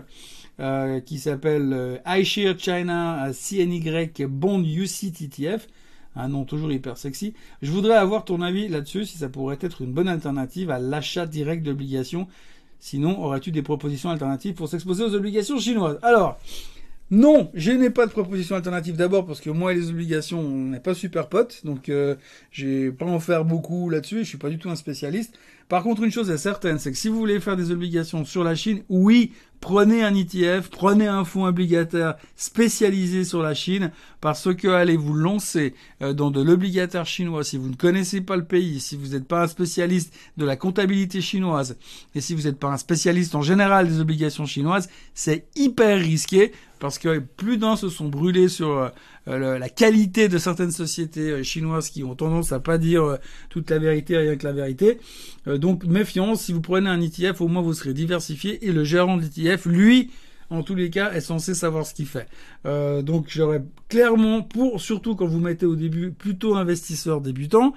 euh, 0.60 1.00
qui 1.00 1.19
s'appelle 1.19 1.72
euh, 1.74 1.98
iShare 2.05 2.57
China 2.57 3.31
CNY 3.33 3.81
Bond 4.27 4.63
UCIT 4.63 5.24
ETF. 5.24 5.67
Un 6.15 6.27
nom 6.27 6.45
toujours 6.45 6.72
hyper 6.72 6.98
sexy. 6.98 7.33
Je 7.62 7.72
voudrais 7.72 7.95
avoir 7.95 8.24
ton 8.24 8.41
avis 8.41 8.67
là-dessus, 8.67 9.05
si 9.05 9.17
ça 9.17 9.29
pourrait 9.29 9.57
être 9.62 9.81
une 9.81 9.93
bonne 9.93 10.07
alternative 10.07 10.69
à 10.69 10.77
l'achat 10.77 11.25
direct 11.25 11.63
d'obligations. 11.63 12.27
Sinon, 12.79 13.19
aurais-tu 13.24 13.51
des 13.51 13.63
propositions 13.63 14.12
alternatives 14.12 14.53
pour 14.53 14.67
s'exposer 14.67 15.03
aux 15.03 15.15
obligations 15.15 15.57
chinoises? 15.57 15.98
Alors, 16.03 16.38
non, 17.12 17.51
je 17.53 17.72
n'ai 17.72 17.89
pas 17.89 18.07
de 18.07 18.12
proposition 18.12 18.55
alternative. 18.55 18.95
D'abord 18.95 19.25
parce 19.25 19.39
que 19.39 19.50
moi 19.50 19.72
et 19.72 19.75
les 19.75 19.89
obligations, 19.89 20.39
on 20.39 20.69
n'est 20.69 20.79
pas 20.79 20.93
super 20.93 21.29
potes, 21.29 21.62
donc 21.63 21.89
euh, 21.89 22.15
j'ai 22.51 22.91
pas 22.91 23.05
en 23.05 23.19
faire 23.19 23.45
beaucoup 23.45 23.89
là-dessus. 23.89 24.19
Je 24.19 24.29
suis 24.29 24.38
pas 24.38 24.50
du 24.50 24.57
tout 24.57 24.69
un 24.69 24.75
spécialiste. 24.75 25.38
Par 25.74 25.82
contre, 25.82 26.03
une 26.03 26.12
chose 26.12 26.30
est 26.30 26.38
certaine, 26.38 26.77
c'est 26.77 26.92
que 26.92 26.98
si 27.00 27.10
vous 27.10 27.18
voulez 27.18 27.39
faire 27.39 27.58
des 27.58 27.72
obligations 27.72 28.25
sur 28.25 28.44
la 28.44 28.53
Chine, 28.53 28.84
oui, 28.89 29.32
prenez 29.60 30.03
un 30.03 30.13
ETF, 30.13 30.70
prenez 30.70 31.08
un 31.08 31.25
fonds 31.25 31.46
obligataire 31.46 32.13
spécialisé 32.36 33.24
sur 33.24 33.42
la 33.42 33.56
Chine, 33.56 33.92
parce 34.22 34.53
que 34.53 34.68
allez 34.68 34.98
vous 34.98 35.15
lancer 35.15 35.74
euh, 36.03 36.13
dans 36.13 36.30
de 36.30 36.44
l'obligataire 36.44 37.08
chinois. 37.08 37.44
Si 37.44 37.58
vous 37.58 37.70
ne 37.70 37.75
connaissez 37.75 38.22
pas 38.22 38.36
le 38.36 38.46
pays, 38.46 38.80
si 38.80 38.96
vous 38.96 39.13
n'êtes 39.13 39.27
pas 39.27 39.42
un 39.42 39.48
spécialiste 39.48 40.13
de 40.38 40.46
la 40.46 40.58
comptabilité 40.58 41.22
chinoise, 41.22 41.75
et 42.13 42.22
si 42.22 42.36
vous 42.36 42.44
n'êtes 42.44 42.60
pas 42.60 42.70
un 42.70 42.77
spécialiste 42.77 43.34
en 43.34 43.42
général 43.42 43.88
des 43.88 44.00
obligations 44.00 44.46
chinoises, 44.46 44.89
c'est 45.15 45.48
hyper 45.56 45.98
risqué 45.98 46.51
parce 46.84 47.00
que 47.00 47.20
plus 47.20 47.58
d'un 47.58 47.78
se 47.78 47.88
sont 47.88 48.10
brûlés 48.10 48.50
sur 48.50 48.92
euh, 49.30 49.58
la 49.58 49.70
qualité 49.70 50.28
de 50.28 50.38
certaines 50.38 50.74
sociétés 50.74 51.32
euh, 51.32 51.42
chinoises 51.42 51.90
qui 51.90 52.04
ont 52.04 52.13
tendance 52.13 52.52
à 52.52 52.60
pas 52.60 52.78
dire 52.78 53.04
euh, 53.04 53.16
toute 53.48 53.70
la 53.70 53.80
vérité 53.80 54.18
rien 54.18 54.36
que 54.36 54.46
la 54.46 54.52
vérité. 54.52 55.00
donc 55.48 55.86
méfiance, 55.86 56.42
si 56.42 56.52
vous 56.52 56.60
prenez 56.60 56.90
un 56.90 57.00
ETF, 57.00 57.40
au 57.40 57.48
moins 57.48 57.62
vous 57.62 57.74
serez 57.74 57.94
diversifié 57.94 58.68
et 58.68 58.74
le 58.74 58.84
gérant 58.84 59.16
de 59.16 59.22
l'ETF, 59.22 59.66
lui, 59.66 60.10
en 60.50 60.62
tous 60.62 60.75
les 60.75 60.90
cas, 60.90 61.13
est 61.13 61.22
censé 61.22 61.54
savoir 61.54 61.86
ce 61.86 61.94
qu'il 61.94 62.06
fait. 62.06 62.28
Euh, 62.66 63.02
donc 63.02 63.28
j'aurais 63.30 63.63
clairement, 63.88 64.42
pour 64.42 64.82
surtout 64.82 65.16
quand 65.16 65.25
vous 65.25 65.40
mettez 65.40 65.66
au 65.66 65.78
début 65.78 66.12
plutôt 66.12 66.56
investisseur 66.56 67.22
débutant, 67.22 67.74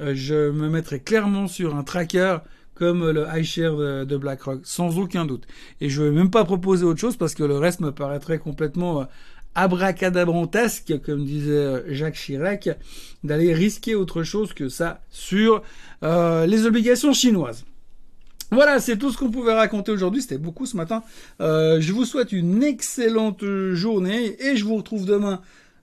euh, 0.00 0.12
je 0.14 0.50
me 0.50 0.68
mettrais 0.68 1.00
clairement 1.00 1.48
sur 1.48 1.74
un 1.74 1.84
tracker 1.84 2.38
comme 2.82 3.10
le 3.10 3.26
iShare 3.38 3.76
de, 3.76 4.04
de, 4.04 4.16
BlackRock, 4.16 4.60
sans 4.64 4.98
aucun 4.98 5.24
doute. 5.24 5.46
Et 5.80 5.88
je 5.88 6.02
ne 6.02 6.08
vais 6.08 6.16
même 6.16 6.30
pas 6.30 6.44
proposer 6.44 6.84
autre 6.84 6.98
chose 6.98 7.16
parce 7.16 7.34
que 7.34 7.44
le 7.44 7.56
reste 7.56 7.78
me 7.78 7.92
paraîtrait 7.92 8.38
complètement 8.38 9.06
abracadabrantesque, 9.54 11.00
comme 11.04 11.24
disait 11.24 11.84
Jacques 11.94 12.14
Chirac, 12.14 12.70
d'aller 13.22 13.54
risquer 13.54 13.94
autre 13.94 14.24
chose 14.24 14.52
que 14.52 14.68
ça 14.68 15.02
sur 15.10 15.62
les 16.02 16.66
obligations 16.66 17.12
chinoises. 17.12 17.64
Voilà, 18.52 18.80
c'est 18.80 18.98
tout 18.98 19.10
ce 19.10 19.16
qu'on 19.16 19.30
pouvait 19.30 19.54
raconter 19.54 19.92
aujourd'hui. 19.92 20.20
C'était 20.20 20.36
beaucoup 20.36 20.66
ce 20.66 20.76
matin. 20.76 21.02
Euh, 21.40 21.80
je 21.80 21.90
vous 21.94 22.04
souhaite 22.04 22.32
une 22.32 22.62
excellente 22.62 23.42
journée 23.72 24.36
et 24.44 24.56
je 24.56 24.64
vous 24.66 24.76
retrouve 24.76 25.06
demain 25.06 25.40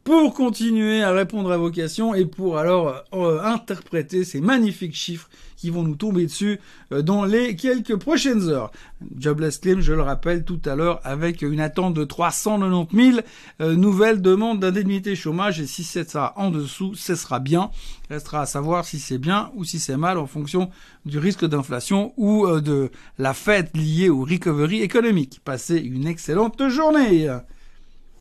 pour 0.10 0.34
continuer 0.34 1.04
à 1.04 1.12
répondre 1.12 1.52
à 1.52 1.58
vos 1.58 1.70
questions 1.70 2.16
et 2.16 2.26
pour 2.26 2.58
alors 2.58 3.04
euh, 3.14 3.44
interpréter 3.44 4.24
ces 4.24 4.42
magnifiques 4.42 4.96
chiffres 4.96 5.30
qui 5.56 5.70
vont 5.70 5.84
nous 5.84 5.94
tomber 5.94 6.26
dessus 6.26 6.60
euh, 6.92 7.04
dans 7.04 7.26
les 7.26 7.56
quelques 7.56 7.96
prochaines 7.96 8.50
heures. 8.50 8.72
Jobless 9.20 9.60
Claim, 9.60 9.82
je 9.82 9.94
le 9.94 10.02
rappelle 10.02 10.46
tout 10.46 10.62
à 10.66 10.76
l'heure, 10.76 11.00
avec 11.04 11.44
une 11.44 11.60
attente 11.60 11.94
de 11.94 12.04
390 12.06 13.12
000 13.12 13.20
euh, 13.62 13.76
nouvelles 13.76 14.20
demandes 14.20 14.60
d'indemnité 14.60 15.16
chômage 15.16 15.62
et 15.62 15.68
si 15.68 15.84
c'est 15.84 16.10
ça 16.10 16.34
en 16.38 16.50
dessous, 16.50 16.96
ce 16.96 17.14
sera 17.14 17.38
bien. 17.38 17.70
Restera 18.10 18.42
à 18.42 18.46
savoir 18.48 18.86
si 18.86 18.98
c'est 18.98 19.20
bien 19.20 19.52
ou 19.54 19.64
si 19.64 19.78
c'est 19.78 19.96
mal 19.96 20.18
en 20.18 20.26
fonction 20.26 20.72
du 21.06 21.20
risque 21.20 21.46
d'inflation 21.46 22.14
ou 22.18 22.48
de 22.62 22.90
la 23.20 23.36
fête 23.36 23.78
liée 23.78 24.10
au 24.10 24.22
recovery 24.22 24.82
économique. 24.82 25.40
Passez 25.46 25.78
une 25.78 26.08
excellente 26.08 26.68
journée 26.68 27.30